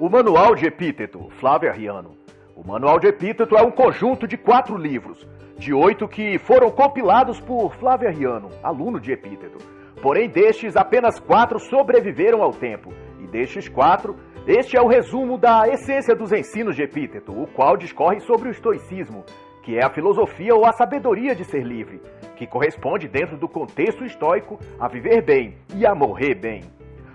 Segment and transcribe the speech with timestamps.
[0.00, 2.16] O Manual de Epíteto, Flávio Arriano.
[2.56, 5.24] O Manual de Epíteto é um conjunto de quatro livros,
[5.56, 9.58] de oito que foram compilados por Flávio Arriano, aluno de Epíteto.
[10.02, 12.92] Porém, destes, apenas quatro sobreviveram ao tempo.
[13.20, 14.16] E destes quatro,
[14.48, 18.50] este é o resumo da essência dos ensinos de Epíteto, o qual discorre sobre o
[18.50, 19.24] estoicismo,
[19.62, 22.02] que é a filosofia ou a sabedoria de ser livre,
[22.34, 26.62] que corresponde, dentro do contexto estoico, a viver bem e a morrer bem.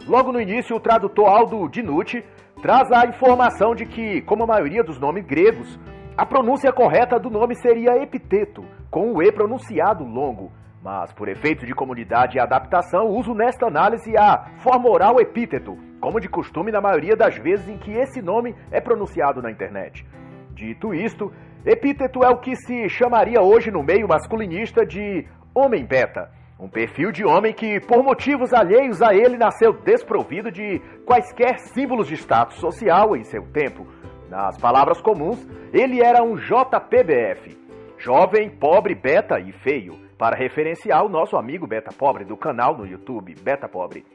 [0.07, 2.23] Logo no início, o tradutor Aldo Dinucci
[2.61, 5.79] traz a informação de que, como a maioria dos nomes gregos,
[6.17, 10.51] a pronúncia correta do nome seria epiteto, com o E pronunciado longo.
[10.83, 16.19] Mas, por efeito de comunidade e adaptação, uso nesta análise a forma oral epíteto, como
[16.19, 20.05] de costume na maioria das vezes em que esse nome é pronunciado na internet.
[20.53, 21.31] Dito isto,
[21.65, 27.11] epíteto é o que se chamaria hoje no meio masculinista de homem beta, um perfil
[27.11, 32.58] de homem que, por motivos alheios a ele, nasceu desprovido de quaisquer símbolos de status
[32.58, 33.88] social em seu tempo.
[34.30, 37.58] Nas palavras comuns, ele era um JPBF,
[37.97, 42.86] jovem, pobre, beta e feio, para referenciar o nosso amigo Beta Pobre do canal no
[42.86, 44.06] YouTube, Beta Pobre.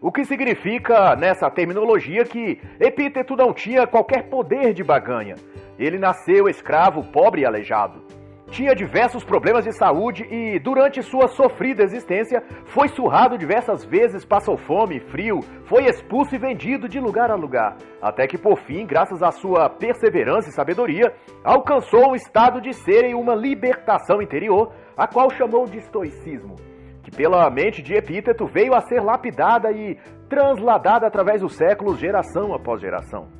[0.00, 5.34] O que significa, nessa terminologia, que Epíteto não tinha qualquer poder de baganha.
[5.78, 8.19] Ele nasceu escravo, pobre e aleijado
[8.50, 14.56] tinha diversos problemas de saúde e, durante sua sofrida existência, foi surrado diversas vezes, passou
[14.56, 19.22] fome, frio, foi expulso e vendido de lugar a lugar, até que, por fim, graças
[19.22, 25.06] à sua perseverança e sabedoria, alcançou o estado de ser em uma libertação interior, a
[25.06, 26.56] qual chamou de estoicismo,
[27.02, 29.96] que pela mente de Epíteto veio a ser lapidada e
[30.28, 33.39] transladada através dos séculos, geração após geração.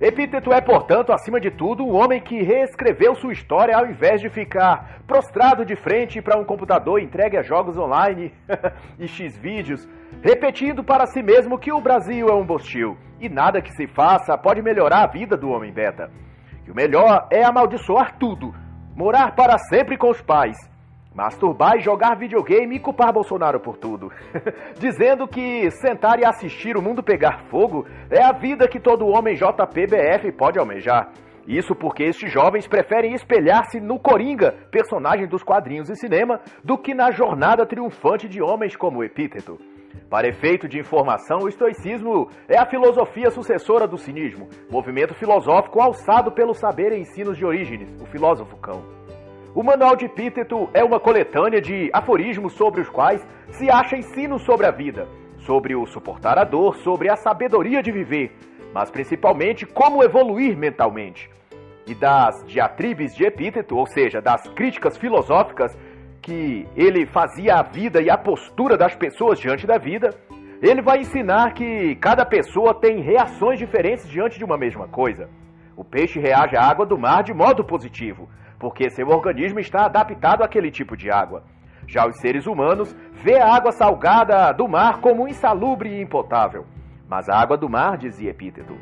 [0.00, 4.30] Epíteto é, portanto, acima de tudo, um homem que reescreveu sua história ao invés de
[4.30, 8.32] ficar prostrado de frente para um computador entregue a jogos online
[8.96, 9.88] e X-vídeos,
[10.22, 14.38] repetindo para si mesmo que o Brasil é um bostil e nada que se faça
[14.38, 16.08] pode melhorar a vida do homem beta.
[16.64, 18.54] Que o melhor é amaldiçoar tudo,
[18.94, 20.56] morar para sempre com os pais,
[21.18, 24.08] masturbar e jogar videogame e culpar Bolsonaro por tudo.
[24.78, 29.34] Dizendo que sentar e assistir o mundo pegar fogo é a vida que todo homem
[29.34, 31.10] JPBF pode almejar.
[31.44, 36.94] Isso porque estes jovens preferem espelhar-se no Coringa, personagem dos quadrinhos e cinema, do que
[36.94, 39.58] na jornada triunfante de homens como Epíteto.
[40.08, 46.30] Para efeito de informação, o estoicismo é a filosofia sucessora do cinismo, movimento filosófico alçado
[46.30, 48.97] pelo saber e ensinos de Orígenes, o filósofo cão.
[49.54, 54.38] O Manual de Epíteto é uma coletânea de aforismos sobre os quais se acha ensino
[54.38, 58.36] sobre a vida, sobre o suportar a dor, sobre a sabedoria de viver,
[58.74, 61.30] mas principalmente como evoluir mentalmente.
[61.86, 65.76] E das diatribes de Epíteto, ou seja, das críticas filosóficas
[66.20, 70.10] que ele fazia à vida e à postura das pessoas diante da vida,
[70.60, 75.30] ele vai ensinar que cada pessoa tem reações diferentes diante de uma mesma coisa.
[75.74, 80.42] O peixe reage à água do mar de modo positivo, porque seu organismo está adaptado
[80.42, 81.42] àquele tipo de água.
[81.86, 86.66] Já os seres humanos vê a água salgada do mar como insalubre e impotável.
[87.08, 88.76] Mas a água do mar, dizia Epíteto,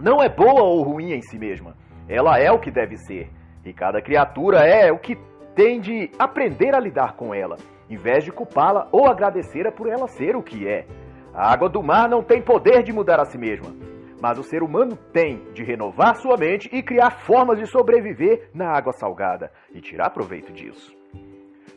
[0.00, 1.74] não é boa ou ruim em si mesma.
[2.08, 3.30] Ela é o que deve ser.
[3.64, 5.18] E cada criatura é o que
[5.56, 7.56] tem de aprender a lidar com ela,
[7.90, 10.86] em vez de culpá-la ou agradecer por ela ser o que é.
[11.34, 13.85] A água do mar não tem poder de mudar a si mesma
[14.26, 18.76] mas o ser humano tem de renovar sua mente e criar formas de sobreviver na
[18.76, 20.92] água salgada e tirar proveito disso.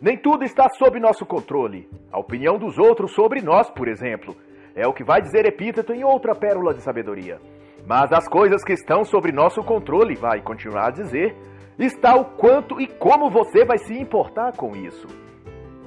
[0.01, 1.87] Nem tudo está sob nosso controle.
[2.11, 4.35] A opinião dos outros sobre nós, por exemplo,
[4.75, 7.39] é o que vai dizer Epíteto em outra pérola de sabedoria.
[7.85, 11.35] Mas as coisas que estão sob nosso controle, vai continuar a dizer,
[11.77, 15.05] está o quanto e como você vai se importar com isso.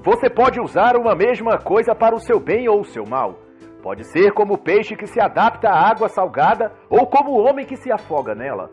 [0.04, 3.50] Você pode usar uma mesma coisa para o seu bem ou o seu mal.
[3.82, 7.66] Pode ser como o peixe que se adapta à água salgada ou como o homem
[7.66, 8.70] que se afoga nela.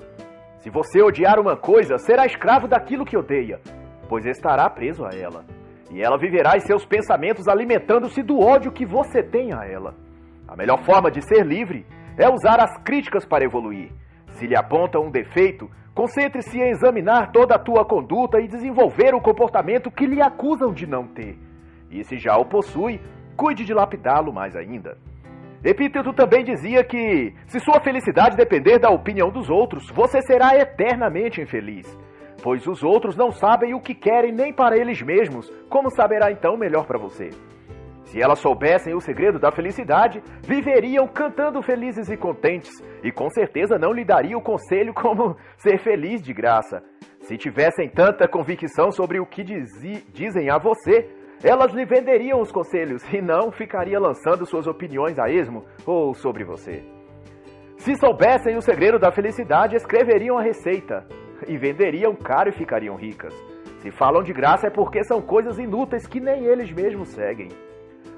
[0.60, 3.60] Se você odiar uma coisa, será escravo daquilo que odeia,
[4.08, 5.44] pois estará preso a ela.
[5.90, 9.96] E ela viverá em seus pensamentos alimentando-se do ódio que você tem a ela.
[10.48, 13.92] A melhor forma de ser livre é usar as críticas para evoluir.
[14.34, 19.22] Se lhe aponta um defeito, concentre-se em examinar toda a tua conduta e desenvolver o
[19.22, 21.36] comportamento que lhe acusam de não ter.
[21.90, 23.02] E se já o possui,
[23.40, 24.98] cuide de lapidá-lo mais ainda.
[25.64, 31.42] Epíteto também dizia que, se sua felicidade depender da opinião dos outros, você será eternamente
[31.42, 31.88] infeliz,
[32.44, 36.58] pois os outros não sabem o que querem nem para eles mesmos, como saberá então
[36.58, 37.30] melhor para você?
[38.04, 42.72] Se elas soubessem o segredo da felicidade, viveriam cantando felizes e contentes,
[43.04, 46.84] e com certeza não lhe dariam o conselho como ser feliz de graça.
[47.22, 51.08] Se tivessem tanta convicção sobre o que dizem a você,
[51.44, 56.44] elas lhe venderiam os conselhos e não ficaria lançando suas opiniões a esmo ou sobre
[56.44, 56.84] você.
[57.78, 61.08] Se soubessem o segredo da felicidade, escreveriam a receita
[61.48, 63.34] e venderiam caro e ficariam ricas.
[63.80, 67.48] Se falam de graça é porque são coisas inúteis que nem eles mesmos seguem.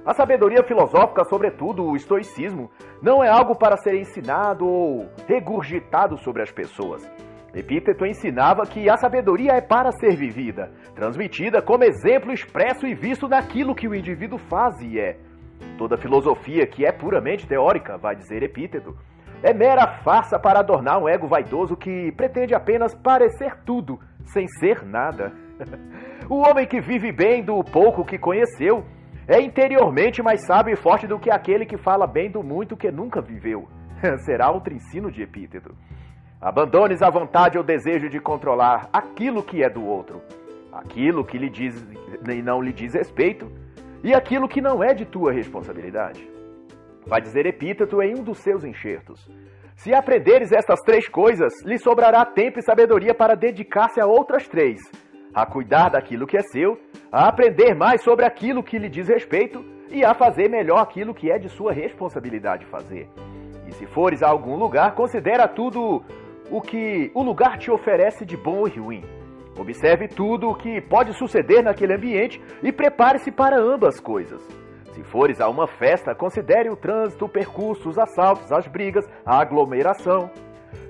[0.03, 2.71] A sabedoria filosófica, sobretudo o estoicismo,
[3.03, 7.07] não é algo para ser ensinado ou regurgitado sobre as pessoas.
[7.53, 13.27] Epíteto ensinava que a sabedoria é para ser vivida, transmitida como exemplo expresso e visto
[13.27, 15.17] naquilo que o indivíduo faz e é.
[15.77, 18.95] Toda filosofia que é puramente teórica, vai dizer Epíteto,
[19.43, 24.85] é mera farsa para adornar um ego vaidoso que pretende apenas parecer tudo, sem ser
[24.85, 25.33] nada.
[26.29, 28.85] o homem que vive bem do pouco que conheceu
[29.27, 32.89] é interiormente mais sábio e forte do que aquele que fala bem do muito que
[32.91, 33.67] nunca viveu.
[34.25, 35.75] Será outro ensino de Epíteto.
[36.41, 40.23] Abandones a vontade ou desejo de controlar aquilo que é do outro,
[40.71, 41.85] aquilo que lhe diz
[42.27, 43.47] e não lhe diz respeito,
[44.03, 46.27] e aquilo que não é de tua responsabilidade.
[47.05, 49.29] Vai dizer Epíteto em um dos seus enxertos.
[49.75, 54.79] Se aprenderes estas três coisas, lhe sobrará tempo e sabedoria para dedicar-se a outras três:
[55.35, 56.75] a cuidar daquilo que é seu,
[57.11, 61.29] a aprender mais sobre aquilo que lhe diz respeito e a fazer melhor aquilo que
[61.29, 63.07] é de sua responsabilidade fazer.
[63.67, 66.03] E se fores a algum lugar, considera tudo
[66.51, 69.03] o que o lugar te oferece de bom e ruim.
[69.57, 74.41] Observe tudo o que pode suceder naquele ambiente e prepare-se para ambas coisas.
[74.93, 79.39] Se fores a uma festa, considere o trânsito, o percurso, os assaltos, as brigas, a
[79.39, 80.29] aglomeração.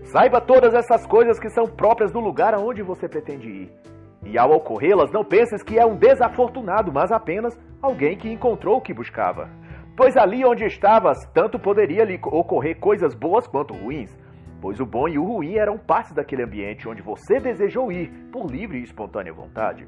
[0.05, 3.71] Saiba todas essas coisas que são próprias do lugar aonde você pretende ir.
[4.25, 8.81] E ao ocorrê-las, não penses que é um desafortunado, mas apenas alguém que encontrou o
[8.81, 9.49] que buscava.
[9.95, 14.15] Pois ali onde estavas, tanto poderia lhe ocorrer coisas boas quanto ruins,
[14.61, 18.45] pois o bom e o ruim eram partes daquele ambiente onde você desejou ir por
[18.49, 19.87] livre e espontânea vontade.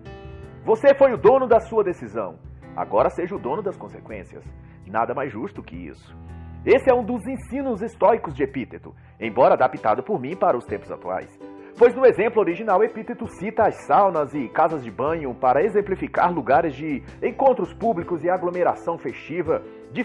[0.65, 2.39] Você foi o dono da sua decisão.
[2.75, 4.43] Agora seja o dono das consequências.
[4.87, 6.15] Nada mais justo que isso.
[6.65, 10.89] Esse é um dos ensinos estoicos de Epíteto, embora adaptado por mim para os tempos
[10.89, 11.29] atuais.
[11.77, 16.73] Pois no exemplo original, Epíteto cita as saunas e casas de banho para exemplificar lugares
[16.75, 19.61] de encontros públicos e aglomeração festiva,
[19.91, 20.03] de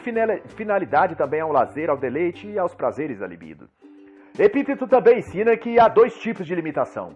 [0.49, 3.69] finalidade também ao lazer, ao deleite e aos prazeres da libido.
[4.39, 7.11] Epíteto também ensina que há dois tipos de limitação: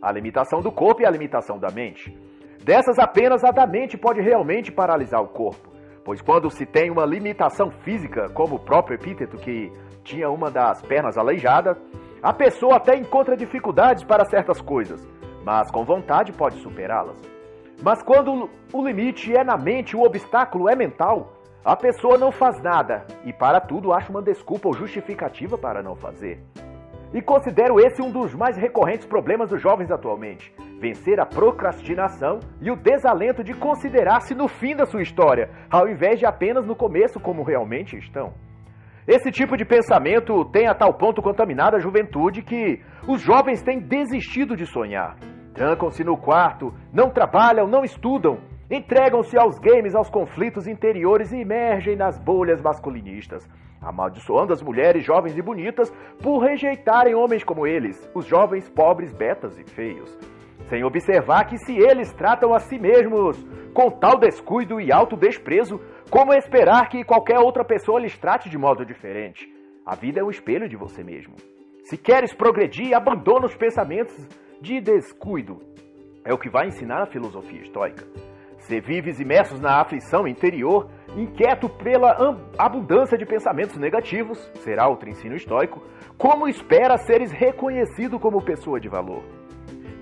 [0.00, 2.16] a limitação do corpo e a limitação da mente.
[2.62, 5.72] Dessas, apenas a da mente pode realmente paralisar o corpo,
[6.04, 9.72] pois quando se tem uma limitação física, como o próprio Epíteto, que
[10.04, 11.76] tinha uma das pernas aleijada,
[12.22, 15.04] a pessoa até encontra dificuldades para certas coisas,
[15.44, 17.20] mas com vontade pode superá-las.
[17.82, 21.32] Mas quando o limite é na mente, o obstáculo é mental,
[21.64, 25.96] a pessoa não faz nada e para tudo acha uma desculpa ou justificativa para não
[25.96, 26.40] fazer.
[27.12, 32.70] E considero esse um dos mais recorrentes problemas dos jovens atualmente: vencer a procrastinação e
[32.70, 37.18] o desalento de considerar-se no fim da sua história, ao invés de apenas no começo,
[37.18, 38.34] como realmente estão.
[39.06, 43.80] Esse tipo de pensamento tem a tal ponto contaminado a juventude que os jovens têm
[43.80, 45.16] desistido de sonhar.
[45.54, 48.38] Trancam-se no quarto, não trabalham, não estudam,
[48.70, 53.48] entregam-se aos games, aos conflitos interiores e emergem nas bolhas masculinistas
[53.80, 55.90] amaldiçoando as mulheres jovens e bonitas
[56.22, 60.10] por rejeitarem homens como eles, os jovens pobres, betas e feios,
[60.68, 63.42] sem observar que se eles tratam a si mesmos
[63.72, 65.80] com tal descuido e alto desprezo,
[66.10, 69.46] como esperar que qualquer outra pessoa lhes trate de modo diferente?
[69.86, 71.36] A vida é um espelho de você mesmo.
[71.84, 74.14] Se queres progredir, abandona os pensamentos
[74.60, 75.58] de descuido.
[76.24, 78.04] É o que vai ensinar a filosofia estoica.
[78.68, 85.34] Se vives imersos na aflição interior, inquieto pela abundância de pensamentos negativos, será outro ensino
[85.34, 85.82] estoico,
[86.18, 89.22] como espera seres reconhecido como pessoa de valor?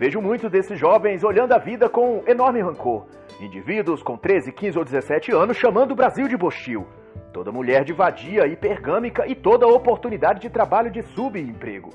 [0.01, 3.07] Vejo muitos desses jovens olhando a vida com enorme rancor.
[3.41, 6.89] Indivíduos com 13, 15 ou 17 anos chamando o Brasil de bostil.
[7.33, 11.91] Toda mulher de vadia, hipergâmica e toda oportunidade de trabalho de subemprego.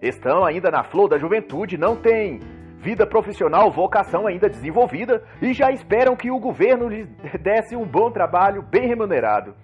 [0.00, 2.38] Estão ainda na flor da juventude, não têm
[2.86, 7.08] vida profissional, vocação ainda desenvolvida e já esperam que o governo lhes
[7.42, 9.56] desse um bom trabalho bem remunerado.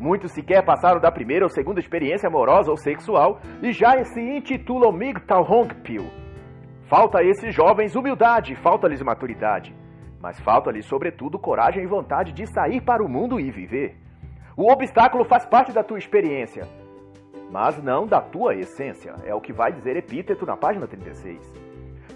[0.00, 4.90] Muitos sequer passaram da primeira ou segunda experiência amorosa ou sexual e já se intitulam
[4.90, 6.10] MGTOW Pill.
[6.88, 9.76] Falta a esses jovens humildade, falta-lhes maturidade,
[10.18, 13.98] mas falta-lhes sobretudo coragem e vontade de sair para o mundo e viver.
[14.56, 16.66] O obstáculo faz parte da tua experiência,
[17.50, 21.71] mas não da tua essência, é o que vai dizer Epíteto na página 36.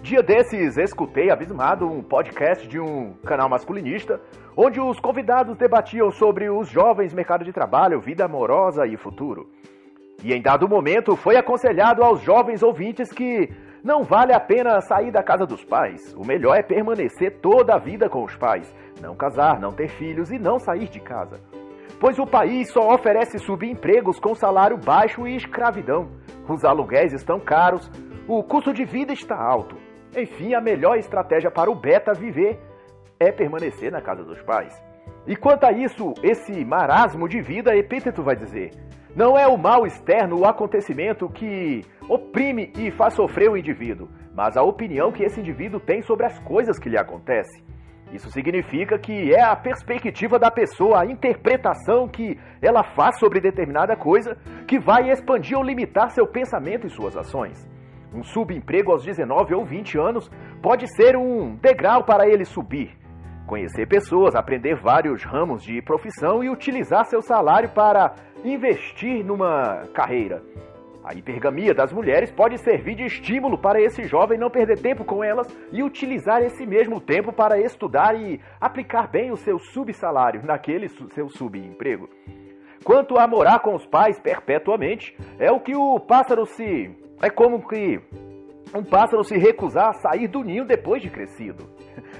[0.07, 4.21] Dia desses, escutei abismado um podcast de um canal masculinista,
[4.55, 9.49] onde os convidados debatiam sobre os jovens, mercado de trabalho, vida amorosa e futuro.
[10.23, 13.49] E em dado momento foi aconselhado aos jovens ouvintes que
[13.83, 16.15] não vale a pena sair da casa dos pais.
[16.15, 20.31] O melhor é permanecer toda a vida com os pais, não casar, não ter filhos
[20.31, 21.37] e não sair de casa.
[21.99, 26.07] pois o país só oferece subempregos com salário baixo e escravidão.
[26.47, 27.91] Os aluguéis estão caros,
[28.25, 29.86] o custo de vida está alto.
[30.15, 32.59] Enfim, a melhor estratégia para o beta viver
[33.19, 34.73] é permanecer na casa dos pais.
[35.25, 38.71] E quanto a isso, esse marasmo de vida, Epíteto vai dizer,
[39.15, 44.55] não é o mal externo, o acontecimento que oprime e faz sofrer o indivíduo, mas
[44.55, 47.63] a opinião que esse indivíduo tem sobre as coisas que lhe acontecem.
[48.13, 53.97] Isso significa que é a perspectiva da pessoa, a interpretação que ela faz sobre determinada
[53.97, 57.67] coisa, que vai expandir ou limitar seu pensamento e suas ações.
[58.13, 60.29] Um subemprego aos 19 ou 20 anos
[60.61, 62.97] pode ser um degrau para ele subir,
[63.45, 70.41] conhecer pessoas, aprender vários ramos de profissão e utilizar seu salário para investir numa carreira.
[71.03, 75.23] A hipergamia das mulheres pode servir de estímulo para esse jovem não perder tempo com
[75.23, 80.89] elas e utilizar esse mesmo tempo para estudar e aplicar bem o seu subsalário naquele
[80.89, 82.09] seu subemprego.
[82.83, 87.06] Quanto a morar com os pais perpetuamente, é o que o pássaro se.
[87.21, 87.99] É como que
[88.75, 91.67] um pássaro se recusar a sair do ninho depois de crescido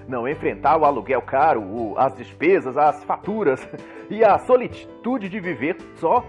[0.08, 3.60] não enfrentar o aluguel caro, as despesas, as faturas
[4.10, 6.24] e a solitude de viver só.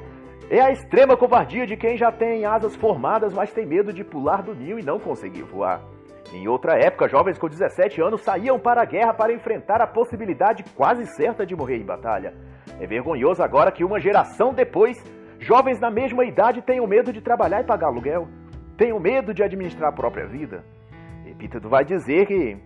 [0.51, 4.43] É a extrema covardia de quem já tem asas formadas, mas tem medo de pular
[4.43, 5.83] do ninho e não conseguir voar.
[6.33, 10.65] Em outra época, jovens com 17 anos saíam para a guerra para enfrentar a possibilidade
[10.75, 12.35] quase certa de morrer em batalha.
[12.81, 14.97] É vergonhoso agora que uma geração depois,
[15.39, 18.27] jovens na mesma idade tenham medo de trabalhar e pagar aluguel,
[18.79, 20.65] tenham medo de administrar a própria vida.
[21.27, 22.57] Epíteto vai dizer que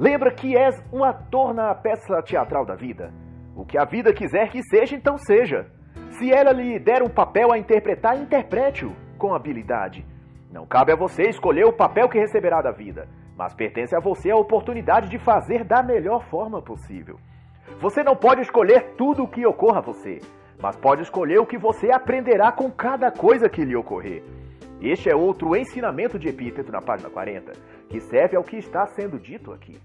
[0.00, 3.12] Lembra que és um ator na peça teatral da vida.
[3.54, 5.66] O que a vida quiser que seja, então seja.
[6.12, 10.06] Se ela lhe der um papel a interpretar, interprete-o com habilidade.
[10.50, 14.30] Não cabe a você escolher o papel que receberá da vida, mas pertence a você
[14.30, 17.18] a oportunidade de fazer da melhor forma possível.
[17.78, 20.20] Você não pode escolher tudo o que ocorra a você,
[20.62, 24.24] mas pode escolher o que você aprenderá com cada coisa que lhe ocorrer.
[24.82, 27.52] Este é outro ensinamento de Epíteto na página 40,
[27.88, 29.78] que serve ao que está sendo dito aqui.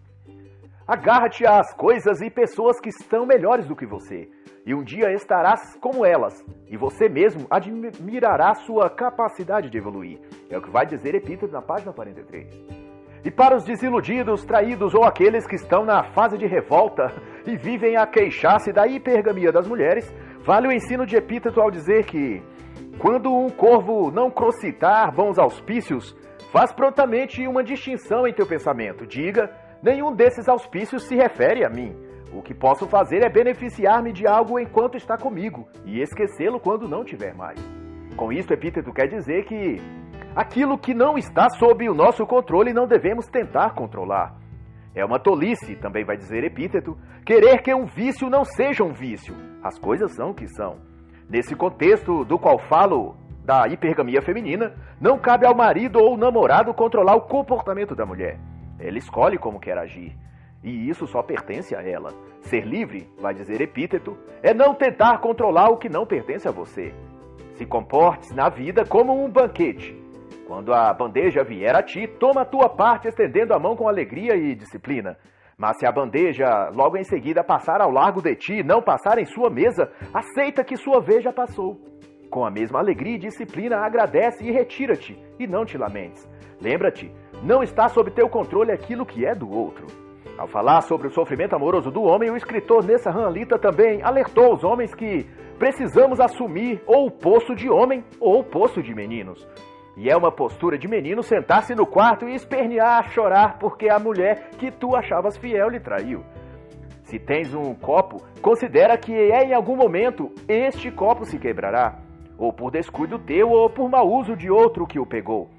[0.88, 4.30] Agarra-te às coisas e pessoas que estão melhores do que você,
[4.66, 10.18] e um dia estarás como elas, e você mesmo admirará sua capacidade de evoluir.
[10.50, 12.86] É o que vai dizer Epíteto na página 43.
[13.26, 17.12] E para os desiludidos, traídos ou aqueles que estão na fase de revolta
[17.46, 20.10] e vivem a queixar-se da hipergamia das mulheres,
[20.46, 22.42] vale o ensino de Epíteto ao dizer que,
[23.00, 26.16] quando um corvo não crocitar bons auspícios,
[26.52, 29.06] faz prontamente uma distinção em teu pensamento.
[29.06, 29.50] Diga,
[29.86, 31.96] Nenhum desses auspícios se refere a mim.
[32.34, 37.06] O que posso fazer é beneficiar-me de algo enquanto está comigo e esquecê-lo quando não
[37.06, 37.60] tiver mais.
[38.18, 39.78] Com isso, Epíteto quer dizer que
[40.36, 44.36] aquilo que não está sob o nosso controle não devemos tentar controlar.
[44.96, 49.36] É uma tolice, também vai dizer Epíteto, querer que um vício não seja um vício.
[49.62, 50.78] As coisas são o que são.
[51.30, 57.16] Nesse contexto do qual falo da hipergamia feminina, não cabe ao marido ou namorado controlar
[57.16, 58.40] o comportamento da mulher.
[58.80, 60.16] Ela escolhe como quer agir.
[60.64, 62.12] E isso só pertence a ela.
[62.42, 66.94] Ser livre, vai dizer Epíteto, é não tentar controlar o que não pertence a você.
[67.54, 69.96] Se comporte na vida como um banquete.
[70.48, 74.36] Quando a bandeja vier a ti, toma a tua parte estendendo a mão com alegria
[74.36, 75.18] e disciplina.
[75.58, 79.26] Mas se a bandeja logo em seguida passar ao largo de ti, não passar em
[79.26, 81.80] sua mesa, aceita que sua vez já passou.
[82.30, 86.28] Com a mesma alegria e disciplina, agradece e retira-te, e não te lamentes.
[86.62, 87.10] Lembra-te
[87.44, 89.86] não está sob teu controle aquilo que é do outro.
[90.38, 94.64] Ao falar sobre o sofrimento amoroso do homem, o escritor Nessa Hanlita também alertou os
[94.64, 95.26] homens que
[95.58, 99.48] precisamos assumir ou o posto de homem ou o posto de meninos.
[99.98, 104.50] E é uma postura de menino sentar-se no quarto e espernear, chorar porque a mulher
[104.58, 106.24] que tu achavas fiel lhe traiu.
[107.04, 112.00] Se tens um copo, considera que é em algum momento este copo se quebrará,
[112.38, 115.50] ou por descuido teu ou por mau uso de outro que o pegou.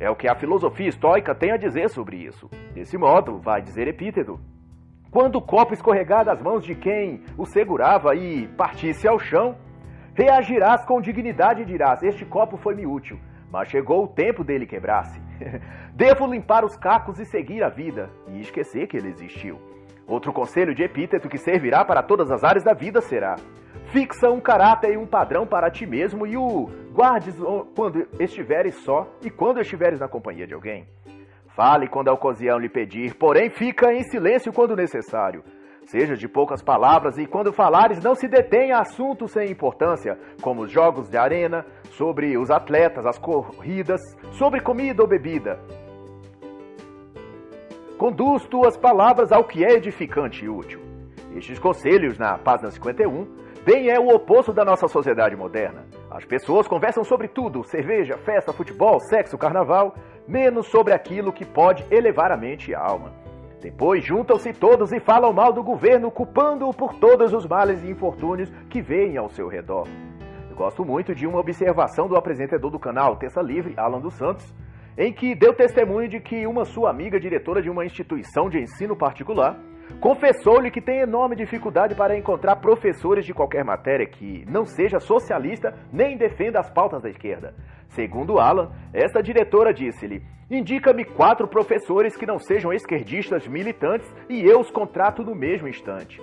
[0.00, 2.48] É o que a filosofia estoica tem a dizer sobre isso.
[2.72, 4.38] Desse modo, vai dizer Epíteto,
[5.10, 9.56] quando o copo escorregar das mãos de quem o segurava e partisse ao chão,
[10.14, 13.18] reagirás com dignidade e dirás: Este copo foi-me útil,
[13.50, 15.20] mas chegou o tempo dele quebrar-se.
[15.94, 19.58] Devo limpar os cacos e seguir a vida, e esquecer que ele existiu.
[20.06, 23.36] Outro conselho de Epíteto que servirá para todas as áreas da vida será:
[23.92, 27.36] Fixa um caráter e um padrão para ti mesmo e o guardes
[27.74, 30.86] quando estiveres só e quando estiveres na companhia de alguém.
[31.48, 35.42] Fale quando a ocasião lhe pedir, porém fica em silêncio quando necessário.
[35.88, 40.64] Seja de poucas palavras e quando falares não se detenha a assuntos sem importância, como
[40.64, 43.98] os jogos de arena, sobre os atletas, as corridas,
[44.32, 45.58] sobre comida ou bebida.
[47.96, 50.78] Conduz tuas palavras ao que é edificante e útil.
[51.34, 53.26] Estes conselhos, na página 51,
[53.64, 55.86] bem é o oposto da nossa sociedade moderna.
[56.10, 59.94] As pessoas conversam sobre tudo: cerveja, festa, futebol, sexo, carnaval,
[60.28, 63.27] menos sobre aquilo que pode elevar a mente e a alma.
[63.60, 68.48] Depois juntam-se todos e falam mal do governo, culpando-o por todos os males e infortúnios
[68.70, 69.88] que veem ao seu redor.
[70.48, 74.54] Eu gosto muito de uma observação do apresentador do canal Terça Livre, Alan dos Santos,
[74.96, 78.96] em que deu testemunho de que uma sua amiga, diretora de uma instituição de ensino
[78.96, 79.56] particular,
[80.00, 85.74] confessou-lhe que tem enorme dificuldade para encontrar professores de qualquer matéria que não seja socialista
[85.92, 87.54] nem defenda as pautas da esquerda.
[87.88, 94.60] Segundo Alan, esta diretora disse-lhe: Indica-me quatro professores que não sejam esquerdistas militantes e eu
[94.60, 96.22] os contrato no mesmo instante.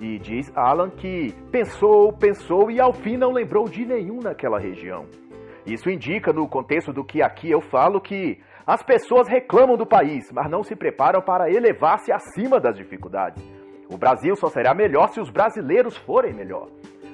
[0.00, 5.04] E diz Alan que pensou, pensou e ao fim não lembrou de nenhum naquela região.
[5.66, 10.32] Isso indica, no contexto do que aqui eu falo, que as pessoas reclamam do país,
[10.32, 13.44] mas não se preparam para elevar-se acima das dificuldades.
[13.90, 16.68] O Brasil só será melhor se os brasileiros forem melhor.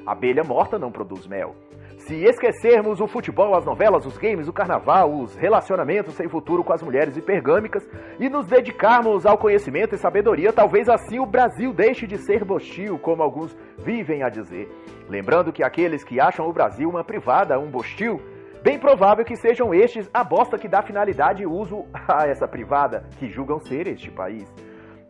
[0.07, 1.57] Abelha morta não produz mel.
[2.07, 6.73] Se esquecermos o futebol, as novelas, os games, o carnaval, os relacionamentos sem futuro com
[6.73, 12.05] as mulheres hipergâmicas e nos dedicarmos ao conhecimento e sabedoria, talvez assim o Brasil deixe
[12.05, 14.69] de ser bostil, como alguns vivem a dizer.
[15.09, 18.21] Lembrando que aqueles que acham o Brasil uma privada, um bostil,
[18.65, 23.09] bem provável que sejam estes a bosta que dá finalidade e uso a essa privada,
[23.21, 24.53] que julgam ser este país.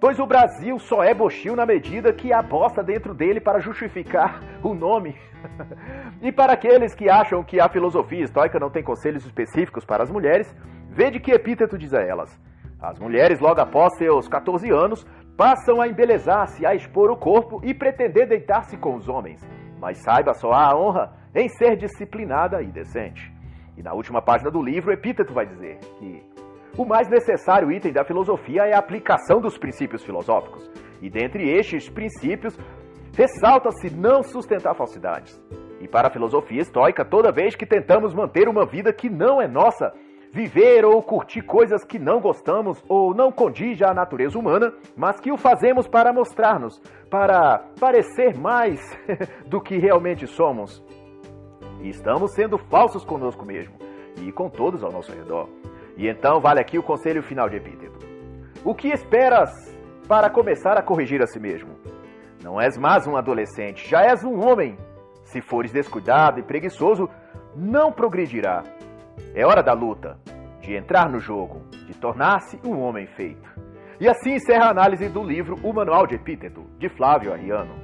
[0.02, 4.42] Pois o Brasil só é bostil na medida que há bosta dentro dele para justificar
[4.60, 5.16] o nome.
[6.20, 10.10] e para aqueles que acham que a filosofia estoica não tem conselhos específicos para as
[10.10, 10.52] mulheres,
[10.90, 12.36] vede que epíteto diz a elas.
[12.80, 15.06] As mulheres, logo após seus 14 anos,
[15.36, 19.40] passam a embelezar-se, a expor o corpo e pretender deitar-se com os homens.
[19.80, 23.32] Mas saiba só a honra em ser disciplinada e decente.
[23.76, 26.24] E na última página do livro, Epíteto vai dizer que
[26.76, 30.70] o mais necessário item da filosofia é a aplicação dos princípios filosóficos.
[31.02, 32.58] E dentre estes princípios,
[33.14, 35.40] ressalta-se não sustentar falsidades.
[35.80, 39.48] E para a filosofia estoica, toda vez que tentamos manter uma vida que não é
[39.48, 39.92] nossa,
[40.32, 45.30] viver ou curtir coisas que não gostamos ou não condiz à natureza humana, mas que
[45.30, 46.80] o fazemos para mostrar-nos,
[47.10, 48.80] para parecer mais
[49.46, 50.82] do que realmente somos.
[51.82, 53.74] Estamos sendo falsos conosco mesmo
[54.22, 55.48] e com todos ao nosso redor.
[55.96, 57.98] E então vale aqui o conselho final de Epíteto.
[58.64, 59.50] O que esperas
[60.08, 61.76] para começar a corrigir a si mesmo?
[62.42, 64.76] Não és mais um adolescente, já és um homem.
[65.24, 67.08] Se fores descuidado e preguiçoso,
[67.54, 68.62] não progredirá.
[69.34, 70.18] É hora da luta,
[70.60, 73.48] de entrar no jogo, de tornar-se um homem feito.
[74.00, 77.81] E assim encerra a análise do livro O Manual de Epíteto, de Flávio Arriano.